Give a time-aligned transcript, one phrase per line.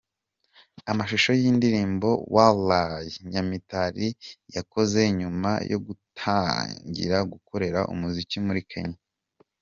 [0.91, 2.91] Amashusho y’indirimbo "Wallah"
[3.31, 4.07] Nyamitari
[4.55, 8.99] yakoze nyuma yo gutangira gukorera umuziki muri Kenya.